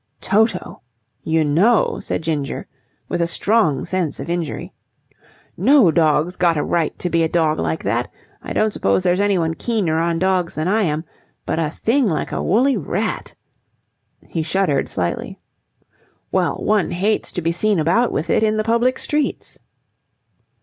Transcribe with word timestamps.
"Toto. 0.19 0.81
You 1.23 1.43
know," 1.43 1.99
said 1.99 2.23
Ginger, 2.23 2.65
with 3.07 3.21
a 3.21 3.27
strong 3.27 3.85
sense 3.85 4.19
of 4.19 4.31
injury, 4.31 4.73
"no 5.55 5.91
dog's 5.91 6.35
got 6.35 6.57
a 6.57 6.63
right 6.63 6.97
to 6.97 7.07
be 7.07 7.21
a 7.21 7.29
dog 7.29 7.59
like 7.59 7.83
that. 7.83 8.09
I 8.41 8.51
don't 8.51 8.73
suppose 8.73 9.03
there's 9.03 9.19
anyone 9.19 9.53
keener 9.53 9.99
on 9.99 10.17
dogs 10.17 10.55
than 10.55 10.67
I 10.67 10.81
am, 10.81 11.05
but 11.45 11.59
a 11.59 11.69
thing 11.69 12.07
like 12.07 12.31
a 12.31 12.41
woolly 12.41 12.77
rat." 12.77 13.35
He 14.27 14.41
shuddered 14.41 14.89
slightly. 14.89 15.39
"Well, 16.31 16.55
one 16.55 16.89
hates 16.89 17.31
to 17.33 17.43
be 17.43 17.51
seen 17.51 17.77
about 17.77 18.11
with 18.11 18.27
it 18.27 18.41
in 18.41 18.57
the 18.57 18.63
public 18.63 18.97
streets." 18.97 19.59